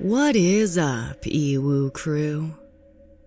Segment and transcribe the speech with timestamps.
[0.00, 2.54] What is up, Ewu crew?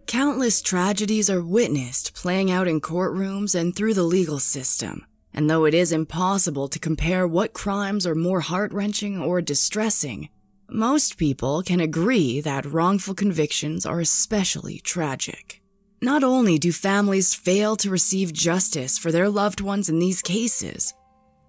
[0.08, 5.06] Countless tragedies are witnessed playing out in courtrooms and through the legal system.
[5.36, 10.30] And though it is impossible to compare what crimes are more heart wrenching or distressing,
[10.68, 15.62] most people can agree that wrongful convictions are especially tragic.
[16.02, 20.92] Not only do families fail to receive justice for their loved ones in these cases,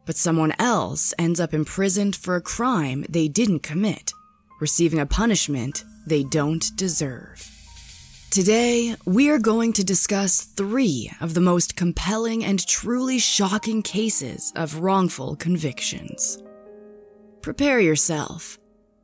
[0.04, 4.12] but someone else ends up imprisoned for a crime they didn't commit,
[4.60, 7.50] receiving a punishment they don't deserve.
[8.30, 14.52] Today, we are going to discuss three of the most compelling and truly shocking cases
[14.56, 16.42] of wrongful convictions.
[17.42, 18.58] Prepare yourself,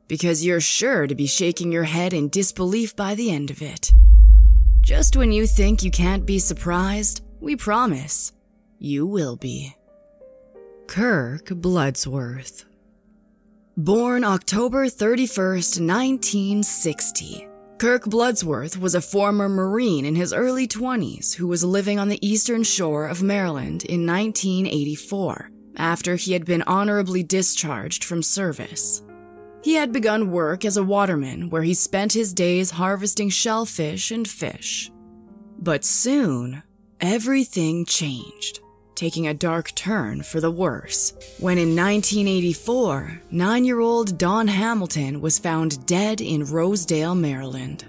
[0.07, 3.93] because you're sure to be shaking your head in disbelief by the end of it.
[4.81, 8.33] Just when you think you can't be surprised, we promise
[8.79, 9.75] you will be.
[10.87, 12.65] Kirk Bloodsworth.
[13.83, 17.47] Born October 31st, 1960.
[17.79, 22.23] Kirk Bloodsworth was a former Marine in his early 20s who was living on the
[22.23, 29.01] eastern shore of Maryland in 1984 after he had been honorably discharged from service.
[29.63, 34.27] He had begun work as a waterman where he spent his days harvesting shellfish and
[34.27, 34.91] fish.
[35.57, 36.61] But soon,
[36.99, 38.60] everything changed
[39.01, 41.13] taking a dark turn for the worse.
[41.39, 47.85] When in 1984, nine year old Dawn Hamilton was found dead in Rosedale, Maryland.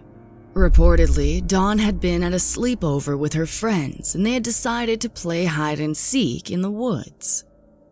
[0.54, 5.10] Reportedly, Dawn had been at a sleepover with her friends and they had decided to
[5.10, 7.44] play hide and seek in the woods.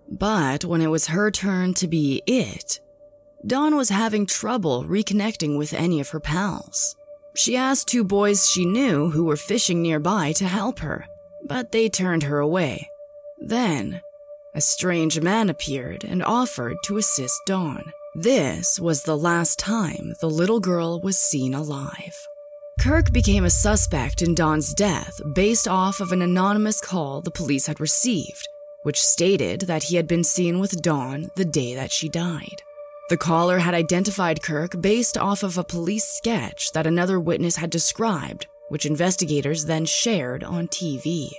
[0.09, 2.81] But when it was her turn to be it,
[3.47, 6.97] Dawn was having trouble reconnecting with any of her pals.
[7.35, 11.05] She asked two boys she knew who were fishing nearby to help her,
[11.45, 12.89] but they turned her away.
[13.41, 14.03] Then,
[14.55, 17.93] a strange man appeared and offered to assist Dawn.
[18.15, 22.27] This was the last time the little girl was seen alive.
[22.81, 27.67] Kirk became a suspect in Dawn's death based off of an anonymous call the police
[27.67, 28.49] had received,
[28.83, 32.63] which stated that he had been seen with Dawn the day that she died.
[33.11, 37.71] The caller had identified Kirk based off of a police sketch that another witness had
[37.71, 41.31] described, which investigators then shared on TV.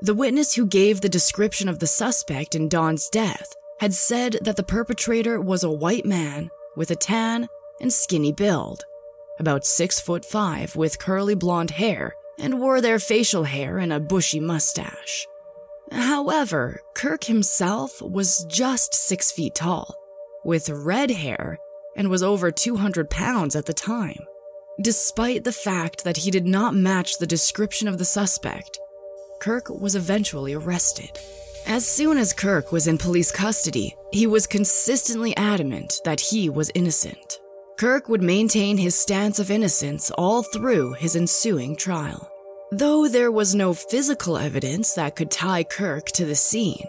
[0.00, 4.56] The witness who gave the description of the suspect in Dawn's death had said that
[4.56, 7.48] the perpetrator was a white man with a tan
[7.80, 8.84] and skinny build,
[9.40, 13.98] about six foot five with curly blonde hair and wore their facial hair in a
[13.98, 15.26] bushy mustache.
[15.90, 19.96] However, Kirk himself was just six feet tall,
[20.44, 21.58] with red hair,
[21.96, 24.24] and was over 200 pounds at the time.
[24.80, 28.78] Despite the fact that he did not match the description of the suspect,
[29.40, 31.18] Kirk was eventually arrested.
[31.66, 36.70] As soon as Kirk was in police custody, he was consistently adamant that he was
[36.74, 37.38] innocent.
[37.76, 42.30] Kirk would maintain his stance of innocence all through his ensuing trial.
[42.72, 46.86] Though there was no physical evidence that could tie Kirk to the scene,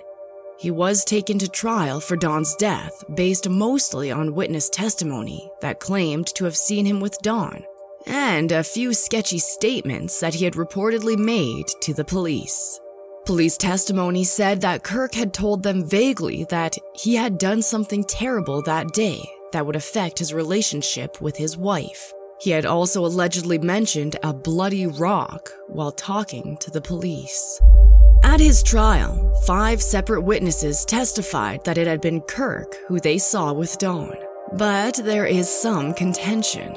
[0.58, 6.28] he was taken to trial for Dawn's death based mostly on witness testimony that claimed
[6.36, 7.64] to have seen him with Dawn
[8.06, 12.80] and a few sketchy statements that he had reportedly made to the police.
[13.26, 18.62] Police testimony said that Kirk had told them vaguely that he had done something terrible
[18.64, 19.22] that day
[19.52, 22.14] that would affect his relationship with his wife.
[22.40, 27.62] He had also allegedly mentioned a bloody rock while talking to the police.
[28.24, 33.54] At his trial, five separate witnesses testified that it had been Kirk who they saw
[33.54, 34.16] with Dawn.
[34.54, 36.76] But there is some contention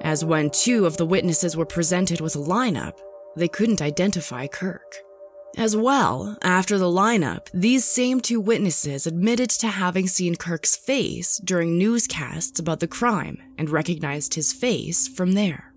[0.00, 2.98] as when two of the witnesses were presented with a lineup,
[3.36, 4.96] they couldn't identify Kirk.
[5.56, 11.40] As well, after the lineup, these same two witnesses admitted to having seen Kirk's face
[11.44, 15.74] during newscasts about the crime and recognized his face from there.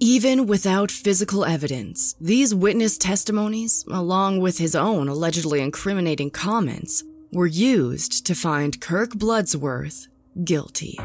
[0.00, 7.02] Even without physical evidence, these witness testimonies, along with his own allegedly incriminating comments,
[7.32, 10.06] were used to find Kirk Bloodsworth
[10.44, 10.96] guilty.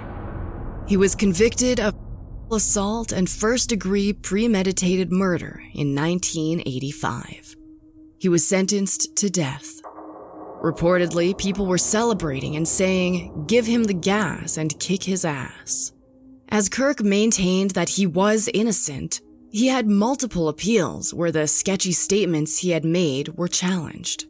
[0.87, 1.95] He was convicted of
[2.55, 7.55] assault and first degree premeditated murder in 1985.
[8.19, 9.81] He was sentenced to death.
[10.61, 15.91] Reportedly, people were celebrating and saying, Give him the gas and kick his ass.
[16.49, 19.19] As Kirk maintained that he was innocent,
[19.51, 24.25] he had multiple appeals where the sketchy statements he had made were challenged.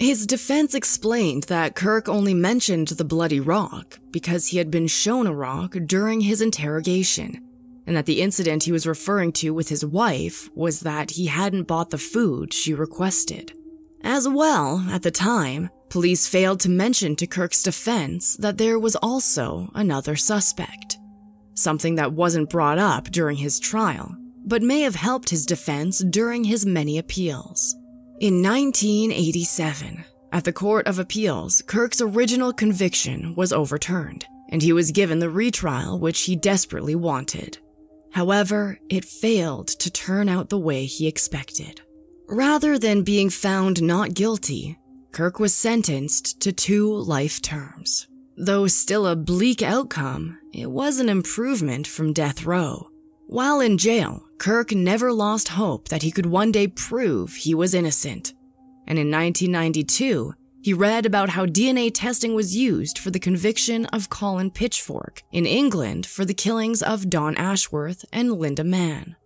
[0.00, 5.26] His defense explained that Kirk only mentioned the bloody rock because he had been shown
[5.26, 7.46] a rock during his interrogation,
[7.86, 11.64] and that the incident he was referring to with his wife was that he hadn't
[11.64, 13.52] bought the food she requested.
[14.02, 18.96] As well, at the time, police failed to mention to Kirk's defense that there was
[18.96, 20.96] also another suspect.
[21.54, 26.44] something that wasn't brought up during his trial, but may have helped his defense during
[26.44, 27.76] his many appeals.
[28.20, 34.90] In 1987, at the Court of Appeals, Kirk's original conviction was overturned, and he was
[34.90, 37.58] given the retrial which he desperately wanted.
[38.12, 41.80] However, it failed to turn out the way he expected.
[42.28, 44.78] Rather than being found not guilty,
[45.12, 48.06] Kirk was sentenced to two life terms.
[48.36, 52.88] Though still a bleak outcome, it was an improvement from death row.
[53.26, 57.74] While in jail, Kirk never lost hope that he could one day prove he was
[57.74, 58.32] innocent.
[58.86, 64.10] And in 1992, he read about how DNA testing was used for the conviction of
[64.10, 69.16] Colin Pitchfork in England for the killings of Dawn Ashworth and Lynda Mann.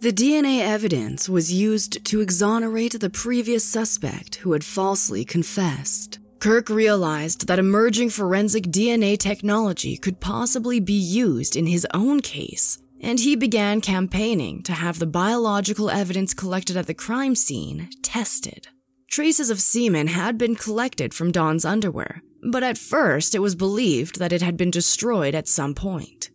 [0.00, 6.18] The DNA evidence was used to exonerate the previous suspect who had falsely confessed.
[6.38, 12.78] Kirk realized that emerging forensic DNA technology could possibly be used in his own case,
[13.02, 18.68] and he began campaigning to have the biological evidence collected at the crime scene tested.
[19.10, 24.20] Traces of semen had been collected from Dawn's underwear, but at first it was believed
[24.20, 26.30] that it had been destroyed at some point.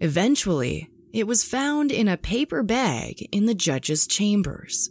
[0.00, 4.90] Eventually, it was found in a paper bag in the judge's chambers.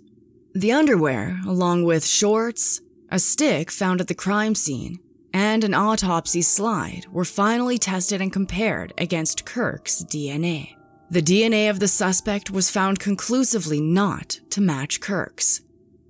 [0.54, 2.80] The underwear, along with shorts,
[3.12, 5.00] a stick found at the crime scene,
[5.34, 10.70] and an autopsy slide were finally tested and compared against Kirk's DNA.
[11.12, 15.60] The DNA of the suspect was found conclusively not to match Kirk's,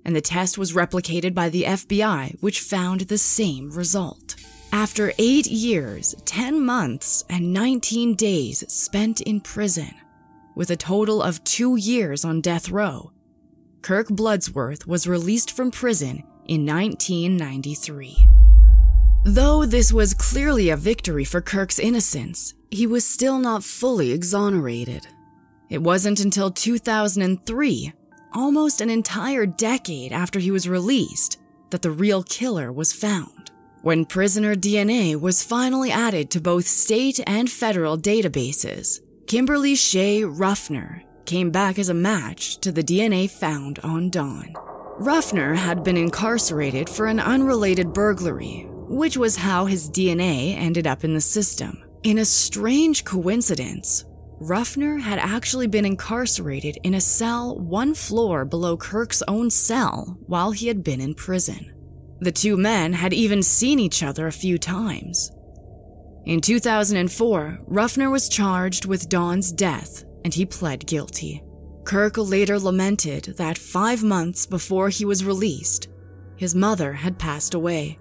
[0.06, 4.36] and the test was replicated by the FBI, which found the same result.
[4.72, 9.92] After eight years, 10 months, and 19 days spent in prison,
[10.54, 13.10] with a total of two years on death row,
[13.82, 18.28] Kirk Bloodsworth was released from prison in 1993.
[19.24, 25.08] Though this was clearly a victory for Kirk's innocence, he was still not fully exonerated.
[25.68, 27.92] It wasn't until 2003
[28.36, 31.38] almost an entire decade after he was released,
[31.70, 33.50] that the real killer was found.
[33.82, 41.02] When prisoner DNA was finally added to both state and federal databases, Kimberly Shay Ruffner
[41.24, 44.54] came back as a match to the DNA found on Dawn.
[44.98, 51.04] Ruffner had been incarcerated for an unrelated burglary, which was how his DNA ended up
[51.04, 51.82] in the system.
[52.02, 54.05] In a strange coincidence,
[54.38, 60.50] Ruffner had actually been incarcerated in a cell one floor below Kirk's own cell while
[60.50, 61.72] he had been in prison.
[62.20, 65.30] The two men had even seen each other a few times.
[66.26, 71.42] In 2004, Ruffner was charged with Dawn's death and he pled guilty.
[71.84, 75.88] Kirk later lamented that five months before he was released,
[76.36, 77.98] his mother had passed away,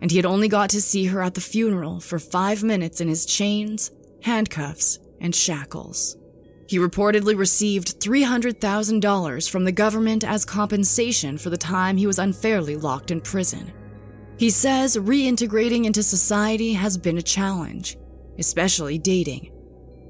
[0.00, 3.08] and he had only got to see her at the funeral for five minutes in
[3.08, 3.90] his chains,
[4.22, 6.16] handcuffs, and shackles.
[6.68, 12.76] He reportedly received $300,000 from the government as compensation for the time he was unfairly
[12.76, 13.72] locked in prison.
[14.38, 17.96] He says reintegrating into society has been a challenge,
[18.38, 19.50] especially dating.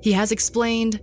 [0.02, 1.00] He has explained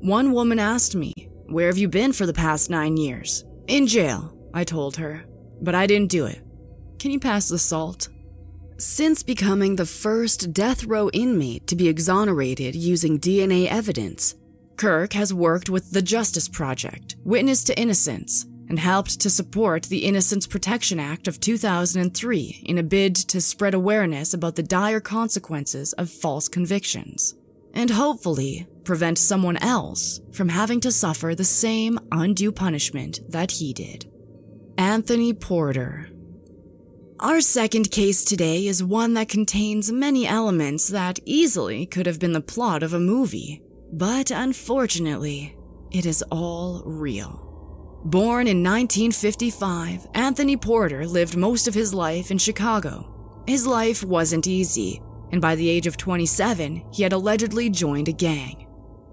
[0.00, 1.12] One woman asked me,
[1.46, 3.44] Where have you been for the past nine years?
[3.66, 5.24] In jail, I told her,
[5.60, 6.40] but I didn't do it.
[6.98, 8.08] Can you pass the salt?
[8.80, 14.36] Since becoming the first death row inmate to be exonerated using DNA evidence,
[14.76, 20.04] Kirk has worked with the Justice Project, Witness to Innocence, and helped to support the
[20.04, 25.92] Innocence Protection Act of 2003 in a bid to spread awareness about the dire consequences
[25.94, 27.34] of false convictions,
[27.74, 33.72] and hopefully prevent someone else from having to suffer the same undue punishment that he
[33.72, 34.08] did.
[34.76, 36.10] Anthony Porter
[37.20, 42.32] our second case today is one that contains many elements that easily could have been
[42.32, 43.60] the plot of a movie,
[43.92, 45.56] but unfortunately,
[45.90, 47.44] it is all real.
[48.04, 53.42] Born in 1955, Anthony Porter lived most of his life in Chicago.
[53.48, 58.12] His life wasn't easy, and by the age of 27, he had allegedly joined a
[58.12, 58.68] gang.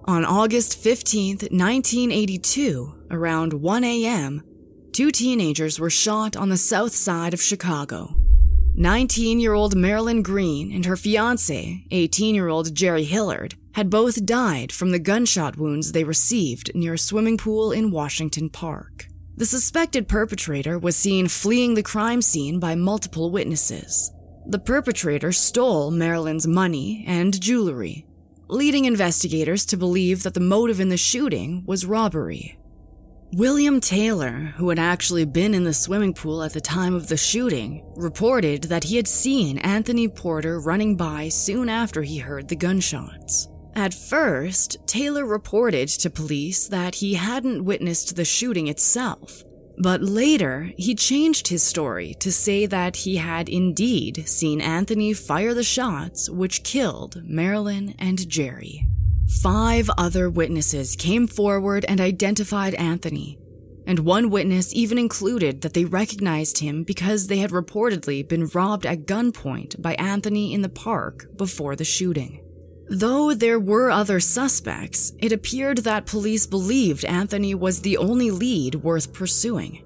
[0.05, 4.43] On August 15, 1982, around 1 a.m.,
[4.95, 8.15] two teenagers were shot on the south side of Chicago.
[8.75, 14.25] 19 year old Marilyn Green and her fiance, 18 year old Jerry Hillard, had both
[14.25, 19.07] died from the gunshot wounds they received near a swimming pool in Washington Park.
[19.35, 24.13] The suspected perpetrator was seen fleeing the crime scene by multiple witnesses.
[24.47, 28.05] The perpetrator stole Marilyn's money and jewelry,
[28.47, 32.57] leading investigators to believe that the motive in the shooting was robbery.
[33.33, 37.17] William Taylor, who had actually been in the swimming pool at the time of the
[37.17, 42.55] shooting, reported that he had seen Anthony Porter running by soon after he heard the
[42.55, 43.49] gunshots.
[43.75, 49.43] At first, Taylor reported to police that he hadn't witnessed the shooting itself,
[49.77, 55.53] but later he changed his story to say that he had indeed seen Anthony fire
[55.53, 58.87] the shots which killed Marilyn and Jerry.
[59.27, 63.39] Five other witnesses came forward and identified Anthony,
[63.87, 68.85] and one witness even included that they recognized him because they had reportedly been robbed
[68.85, 72.41] at gunpoint by Anthony in the park before the shooting.
[72.87, 78.75] Though there were other suspects, it appeared that police believed Anthony was the only lead
[78.75, 79.83] worth pursuing.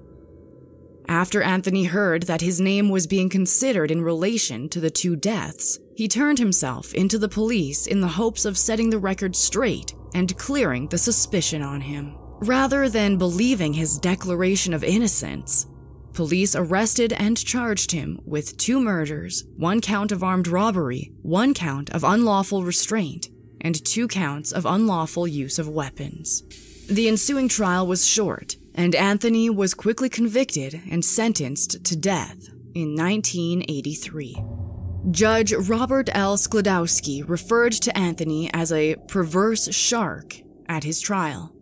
[1.08, 5.78] After Anthony heard that his name was being considered in relation to the two deaths,
[6.00, 10.34] he turned himself into the police in the hopes of setting the record straight and
[10.38, 12.16] clearing the suspicion on him.
[12.38, 15.66] Rather than believing his declaration of innocence,
[16.14, 21.90] Police arrested and charged him with two murders, one count of armed robbery, one count
[21.90, 23.28] of unlawful restraint,
[23.60, 26.42] and two counts of unlawful use of weapons.
[26.88, 32.96] The ensuing trial was short, and Anthony was quickly convicted and sentenced to death in
[32.96, 34.59] 1983.
[35.08, 36.36] Judge Robert L.
[36.36, 40.36] Sklodowski referred to Anthony as a perverse shark
[40.68, 41.54] at his trial.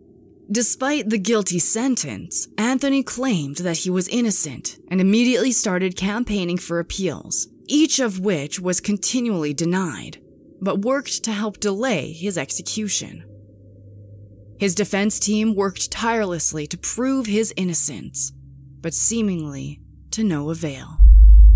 [0.51, 6.79] Despite the guilty sentence, Anthony claimed that he was innocent and immediately started campaigning for
[6.79, 10.21] appeals, each of which was continually denied,
[10.59, 13.23] but worked to help delay his execution.
[14.59, 18.33] His defense team worked tirelessly to prove his innocence,
[18.81, 19.79] but seemingly
[20.11, 20.97] to no avail.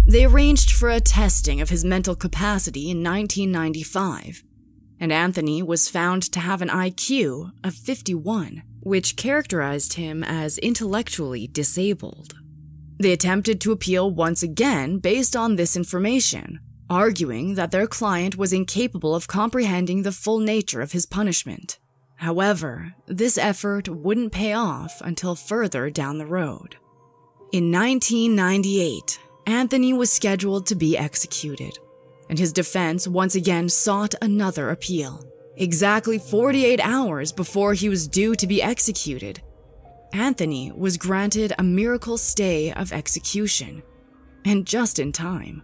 [0.06, 4.44] They arranged for a testing of his mental capacity in 1995,
[5.00, 11.48] and Anthony was found to have an IQ of 51 which characterized him as intellectually
[11.48, 12.36] disabled.
[13.00, 18.54] They attempted to appeal once again based on this information, arguing that their client was
[18.54, 21.80] incapable of comprehending the full nature of his punishment.
[22.18, 26.76] However, this effort wouldn't pay off until further down the road.
[27.52, 31.78] In 1998, Anthony was scheduled to be executed,
[32.30, 35.24] and his defense once again sought another appeal.
[35.58, 39.42] Exactly 48 hours before he was due to be executed,
[40.14, 43.84] Anthony was granted a miracle stay of execution,
[44.46, 45.64] and just in time.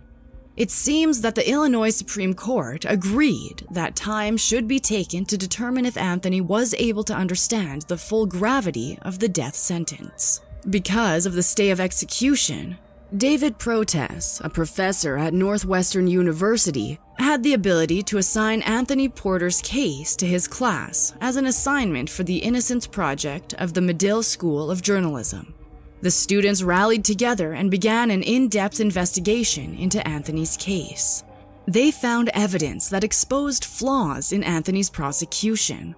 [0.57, 5.86] It seems that the Illinois Supreme Court agreed that time should be taken to determine
[5.86, 10.41] if Anthony was able to understand the full gravity of the death sentence.
[10.69, 12.77] Because of the stay of execution,
[13.17, 20.15] David Protess, a professor at Northwestern University, had the ability to assign Anthony Porter's case
[20.17, 24.83] to his class as an assignment for the Innocence Project of the Medill School of
[24.83, 25.55] Journalism.
[26.01, 31.23] The students rallied together and began an in depth investigation into Anthony's case.
[31.65, 35.95] They found evidence that exposed flaws in Anthony's prosecution.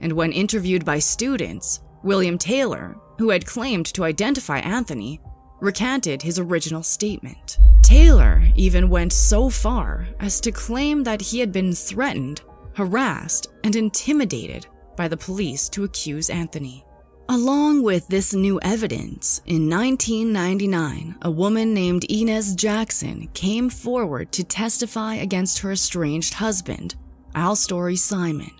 [0.00, 5.20] And when interviewed by students, William Taylor, who had claimed to identify Anthony,
[5.60, 7.58] recanted his original statement.
[7.82, 12.42] Taylor even went so far as to claim that he had been threatened,
[12.74, 16.84] harassed, and intimidated by the police to accuse Anthony.
[17.28, 24.44] Along with this new evidence, in 1999, a woman named Inez Jackson came forward to
[24.44, 26.94] testify against her estranged husband,
[27.34, 28.52] Alstory Simon.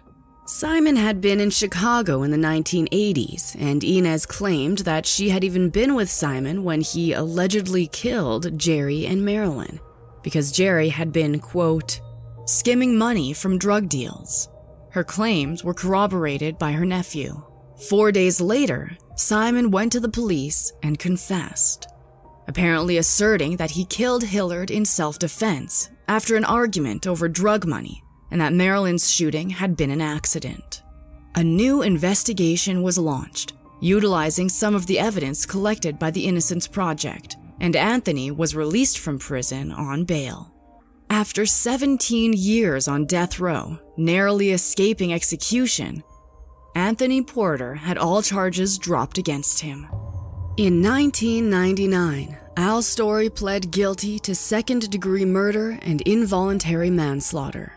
[0.49, 5.71] Simon had been in Chicago in the 1980s, and Inez claimed that she had even
[5.71, 9.81] been with Simon when he allegedly killed Jerry and Marilyn,
[10.23, 12.01] because Jerry had been, quote,
[12.45, 14.49] skimming money from drug deals.
[14.91, 17.43] Her claims were corroborated by her nephew.
[17.89, 21.89] Four days later, Simon went to the police and confessed,
[22.47, 28.05] apparently asserting that he killed Hillard in self defense after an argument over drug money
[28.31, 30.83] and that Marilyn's shooting had been an accident.
[31.35, 37.37] A new investigation was launched, utilizing some of the evidence collected by the Innocence Project,
[37.61, 40.53] and Anthony was released from prison on bail.
[41.09, 46.03] After 17 years on death row, narrowly escaping execution,
[46.75, 49.87] Anthony Porter had all charges dropped against him.
[50.57, 57.76] In 1999, Alstory pled guilty to second degree murder and involuntary manslaughter.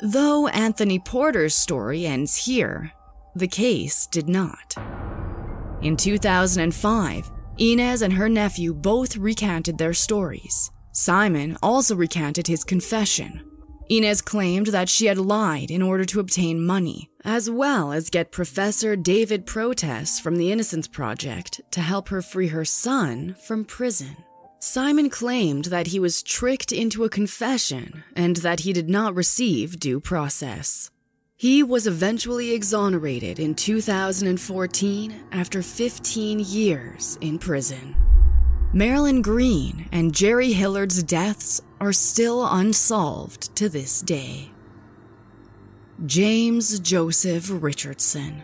[0.00, 2.92] Though Anthony Porter's story ends here,
[3.34, 4.76] the case did not.
[5.82, 10.70] In 2005, Inez and her nephew both recanted their stories.
[10.92, 13.42] Simon also recanted his confession.
[13.88, 18.30] Inez claimed that she had lied in order to obtain money, as well as get
[18.30, 24.16] Professor David Protess from the Innocence Project to help her free her son from prison.
[24.60, 29.78] Simon claimed that he was tricked into a confession and that he did not receive
[29.78, 30.90] due process.
[31.36, 37.94] He was eventually exonerated in 2014 after 15 years in prison.
[38.72, 44.50] Marilyn Green and Jerry Hillard's deaths are still unsolved to this day.
[46.04, 48.42] James Joseph Richardson.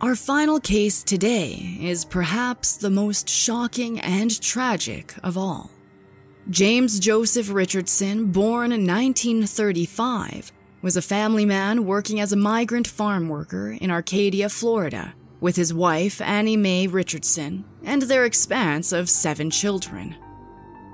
[0.00, 5.72] Our final case today is perhaps the most shocking and tragic of all.
[6.50, 10.52] James Joseph Richardson, born in 1935,
[10.82, 15.74] was a family man working as a migrant farm worker in Arcadia, Florida, with his
[15.74, 20.14] wife, Annie Mae Richardson, and their expanse of seven children.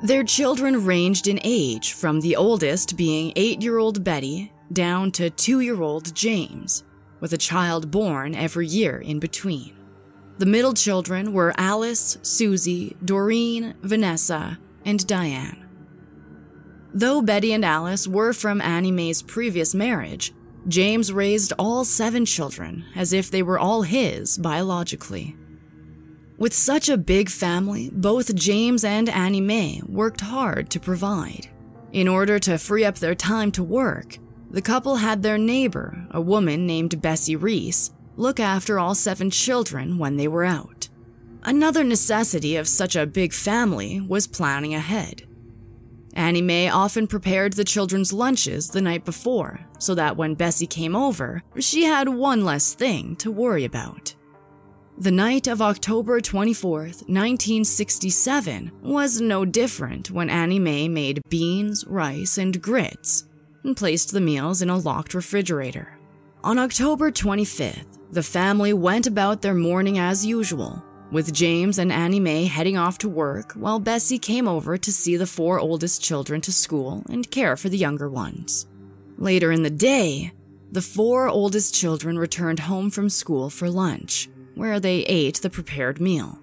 [0.03, 5.29] Their children ranged in age from the oldest being eight year old Betty down to
[5.29, 6.85] two year old James,
[7.21, 9.77] with a child born every year in between.
[10.39, 15.65] The middle children were Alice, Susie, Doreen, Vanessa, and Diane.
[16.93, 20.33] Though Betty and Alice were from Annie Mae's previous marriage,
[20.67, 25.37] James raised all seven children as if they were all his biologically.
[26.37, 31.49] With such a big family, both James and Annie Mae worked hard to provide.
[31.93, 34.19] In order to free up their time to work,
[34.55, 39.99] the couple had their neighbor, a woman named Bessie Reese, look after all seven children
[39.99, 40.89] when they were out.
[41.43, 45.25] Another necessity of such a big family was planning ahead.
[46.15, 50.95] Annie Mae often prepared the children's lunches the night before, so that when Bessie came
[50.95, 54.15] over, she had one less thing to worry about.
[54.97, 62.39] The night of October 24, 1967, was no different when Annie Mae made beans, rice,
[62.39, 63.25] and grits
[63.65, 65.99] and placed the meals in a locked refrigerator.
[66.45, 72.21] On October 25th, the family went about their morning as usual, with James and Annie
[72.21, 76.41] Mae heading off to work while Bessie came over to see the four oldest children
[76.43, 78.67] to school and care for the younger ones.
[79.17, 80.33] Later in the day,
[80.71, 86.01] the four oldest children returned home from school for lunch, where they ate the prepared
[86.01, 86.41] meal.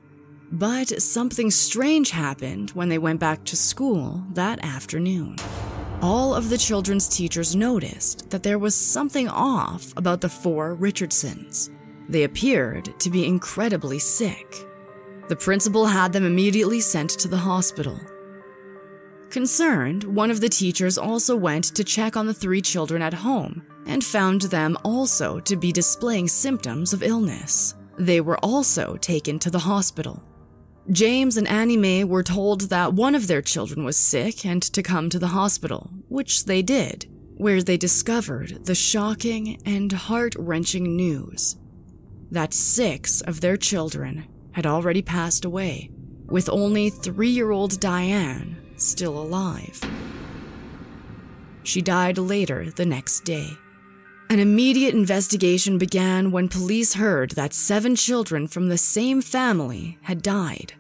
[0.52, 5.36] But something strange happened when they went back to school that afternoon.
[6.02, 11.70] All of the children's teachers noticed that there was something off about the four Richardsons.
[12.10, 14.68] They appeared to be incredibly sick.
[15.30, 18.00] The principal had them immediately sent to the hospital.
[19.30, 23.64] Concerned, one of the teachers also went to check on the three children at home
[23.86, 27.76] and found them also to be displaying symptoms of illness.
[28.00, 30.24] They were also taken to the hospital.
[30.90, 34.82] James and Annie Mae were told that one of their children was sick and to
[34.82, 37.06] come to the hospital, which they did,
[37.38, 41.58] where they discovered the shocking and heart wrenching news
[42.32, 45.92] that six of their children had already passed away,
[46.28, 49.80] with only three year old Diane still alive.
[51.64, 53.52] She died later the next day.
[54.32, 60.22] An immediate investigation began when police heard that seven children from the same family had
[60.22, 60.74] died.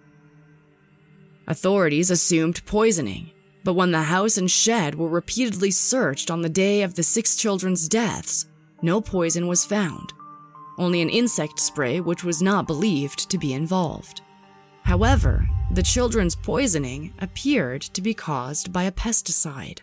[1.49, 3.31] Authorities assumed poisoning,
[3.65, 7.35] but when the house and shed were repeatedly searched on the day of the six
[7.35, 8.45] children's deaths,
[8.81, 10.13] no poison was found
[10.77, 14.21] only an insect spray which was not believed to be involved.
[14.83, 19.79] However, the children's poisoning appeared to be caused by a pesticide.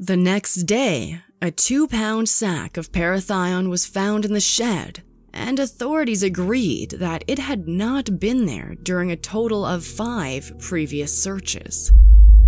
[0.00, 5.02] The next day, a two pound sack of parathion was found in the shed,
[5.32, 11.16] and authorities agreed that it had not been there during a total of five previous
[11.16, 11.92] searches.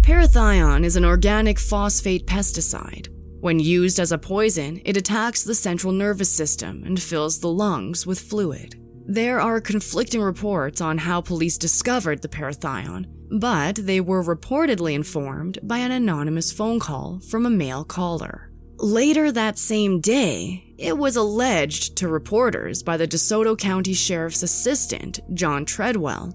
[0.00, 3.09] Parathion is an organic phosphate pesticide
[3.46, 8.04] when used as a poison, it attacks the central nervous system and fills the lungs
[8.04, 8.74] with fluid.
[9.06, 13.06] There are conflicting reports on how police discovered the parathion,
[13.38, 18.50] but they were reportedly informed by an anonymous phone call from a male caller.
[18.78, 25.18] Later that same day, it was alleged to reporters by the DeSoto County Sheriff's assistant,
[25.32, 26.34] John Treadwell,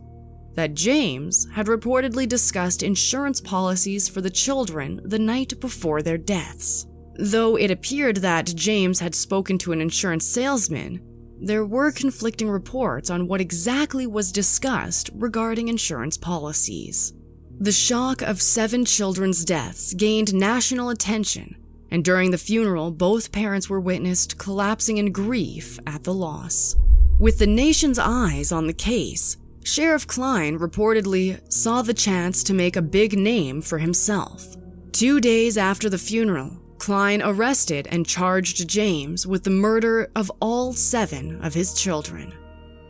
[0.55, 6.87] that James had reportedly discussed insurance policies for the children the night before their deaths.
[7.19, 10.99] Though it appeared that James had spoken to an insurance salesman,
[11.39, 17.13] there were conflicting reports on what exactly was discussed regarding insurance policies.
[17.59, 21.55] The shock of seven children's deaths gained national attention,
[21.91, 26.75] and during the funeral, both parents were witnessed collapsing in grief at the loss.
[27.19, 32.75] With the nation's eyes on the case, Sheriff Cline reportedly saw the chance to make
[32.75, 34.55] a big name for himself.
[34.91, 40.73] Two days after the funeral, Cline arrested and charged James with the murder of all
[40.73, 42.33] seven of his children.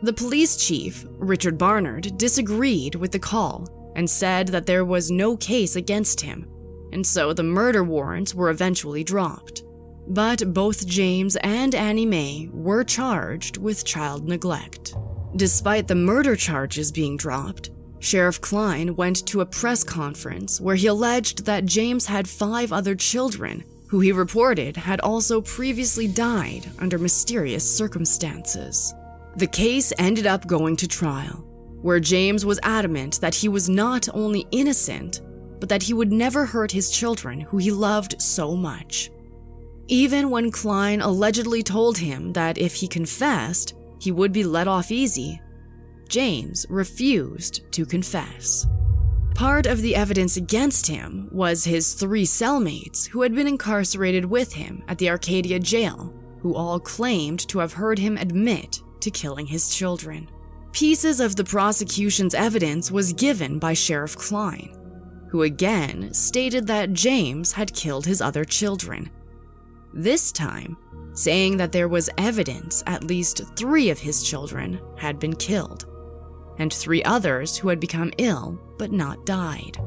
[0.02, 5.36] The police chief, Richard Barnard, disagreed with the call and said that there was no
[5.36, 6.48] case against him,
[6.92, 9.62] and so the murder warrants were eventually dropped.
[10.08, 14.94] but both James and Annie Mae were charged with child neglect.
[15.36, 20.88] Despite the murder charges being dropped, Sheriff Cline went to a press conference where he
[20.88, 26.98] alleged that James had five other children who he reported had also previously died under
[26.98, 28.92] mysterious circumstances.
[29.36, 31.44] The case ended up going to trial,
[31.80, 35.20] where James was adamant that he was not only innocent,
[35.62, 39.12] but that he would never hurt his children who he loved so much.
[39.86, 44.90] Even when Cline allegedly told him that if he confessed, he would be let off
[44.90, 45.40] easy,
[46.08, 48.66] James refused to confess.
[49.36, 54.52] Part of the evidence against him was his three cellmates who had been incarcerated with
[54.52, 59.46] him at the Arcadia jail, who all claimed to have heard him admit to killing
[59.46, 60.28] his children.
[60.72, 64.81] Pieces of the prosecution's evidence was given by Sheriff Cline,
[65.32, 69.10] who again stated that James had killed his other children.
[69.94, 70.76] This time,
[71.14, 75.86] saying that there was evidence at least three of his children had been killed
[76.58, 79.78] and three others who had become ill but not died.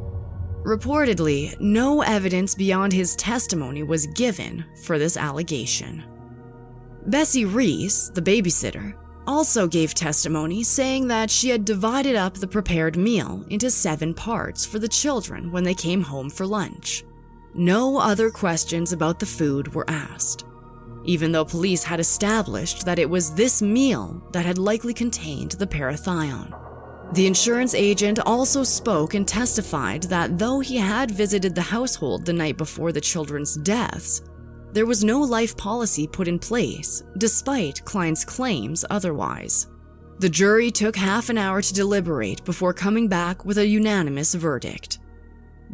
[0.63, 6.03] Reportedly, no evidence beyond his testimony was given for this allegation.
[7.05, 8.95] Bessie Reese, the babysitter,
[9.28, 14.66] also gave testimony saying that she had divided up the prepared meal into seven parts
[14.66, 17.04] for the children when they came home for lunch.
[17.54, 20.46] No other questions about the food were asked,
[21.06, 25.68] even though police had established that it was this meal that had likely contained the
[25.68, 26.54] parathion.
[27.14, 32.34] The insurance agent also spoke and testified that though he had visited the household the
[32.34, 34.22] night before the children's deaths,
[34.76, 39.68] there was no life policy put in place, despite Cline's claims otherwise.
[40.20, 45.00] The jury took half an hour to deliberate before coming back with a unanimous verdict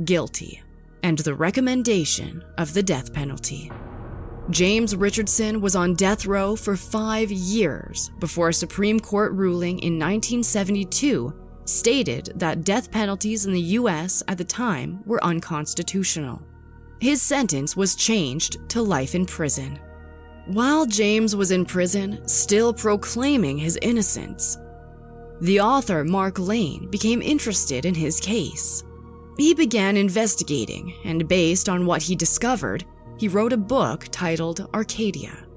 [0.06, 0.62] guilty,
[1.02, 3.72] and the recommendation of the death penalty.
[4.52, 10.00] James Richardson was on death row for five years before a Supreme Court ruling in
[10.00, 11.34] 1972
[11.66, 16.42] stated that death penalties in the US at the time were unconstitutional.
[17.02, 19.80] His sentence was changed to life in prison.
[20.46, 24.56] While James was in prison, still proclaiming his innocence,
[25.42, 28.84] the author Mark Lane became interested in his case.
[29.40, 32.86] He began investigating, and based on what he discovered,
[33.18, 35.48] he wrote a book titled Arcadia.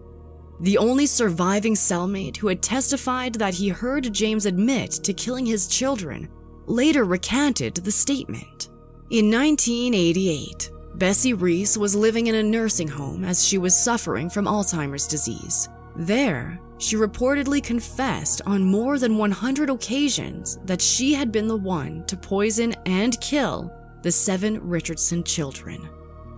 [0.60, 5.66] The only surviving cellmate who had testified that he heard James admit to killing his
[5.66, 6.30] children
[6.64, 8.70] later recanted the statement.
[9.10, 14.46] In 1988, Bessie Reese was living in a nursing home as she was suffering from
[14.46, 15.68] Alzheimer's disease.
[15.96, 22.04] There, she reportedly confessed on more than 100 occasions that she had been the one
[22.06, 25.88] to poison and kill the seven Richardson children.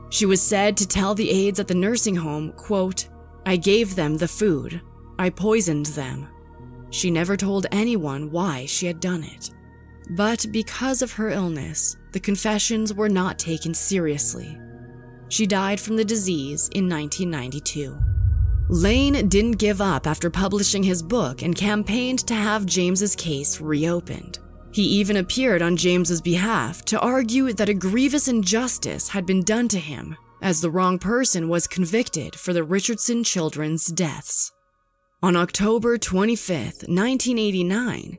[0.09, 3.09] She was said to tell the aides at the nursing home, quote,
[3.45, 4.81] I gave them the food.
[5.19, 6.29] I poisoned them.
[6.90, 9.51] She never told anyone why she had done it.
[10.11, 14.59] But because of her illness, the confessions were not taken seriously.
[15.29, 17.94] She died from the disease in 1992.
[18.70, 24.38] Lane didn't give up after publishing his book and campaigned to have James's case reopened.
[24.72, 29.68] He even appeared on James's behalf to argue that a grievous injustice had been done
[29.68, 34.52] to him, as the wrong person was convicted for the Richardson children's deaths.
[35.22, 38.16] On October 25, 1989,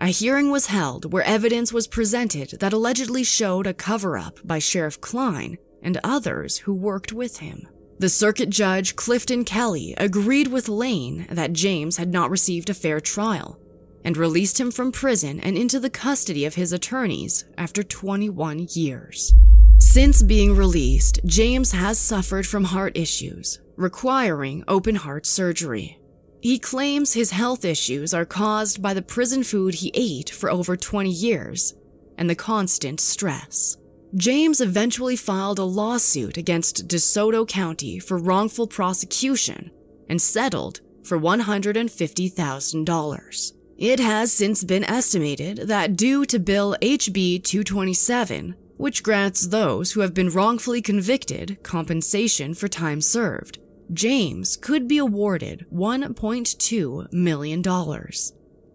[0.00, 4.58] a hearing was held where evidence was presented that allegedly showed a cover up by
[4.58, 7.68] Sheriff Cline and others who worked with him.
[7.98, 12.98] The circuit judge, Clifton Kelly, agreed with Lane that James had not received a fair
[12.98, 13.60] trial
[14.02, 19.34] and released him from prison and into the custody of his attorneys after 21 years.
[19.76, 25.99] Since being released, James has suffered from heart issues, requiring open heart surgery.
[26.40, 30.76] He claims his health issues are caused by the prison food he ate for over
[30.76, 31.74] 20 years
[32.16, 33.76] and the constant stress.
[34.14, 39.70] James eventually filed a lawsuit against DeSoto County for wrongful prosecution
[40.08, 43.52] and settled for $150,000.
[43.78, 50.00] It has since been estimated that due to Bill HB 227, which grants those who
[50.00, 53.58] have been wrongfully convicted compensation for time served,
[53.92, 57.62] James could be awarded $1.2 million.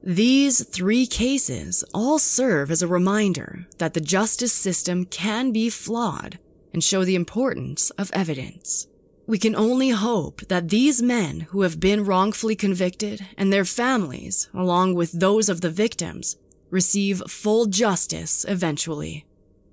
[0.04, 6.38] These three cases all serve as a reminder that the justice system can be flawed
[6.74, 8.88] and show the importance of evidence.
[9.26, 14.50] We can only hope that these men who have been wrongfully convicted and their families,
[14.54, 16.36] along with those of the victims,
[16.70, 19.26] receive full justice eventually.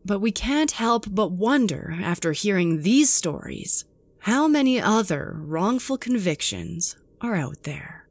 [0.05, 3.85] But we can't help but wonder after hearing these stories
[4.23, 8.02] how many other wrongful convictions are out there?